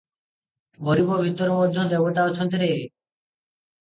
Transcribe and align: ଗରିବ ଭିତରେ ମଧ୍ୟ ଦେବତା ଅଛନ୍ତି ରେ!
ଗରିବ 0.87 1.19
ଭିତରେ 1.21 1.59
ମଧ୍ୟ 1.59 1.85
ଦେବତା 1.93 2.25
ଅଛନ୍ତି 2.33 2.63
ରେ! 2.67 2.71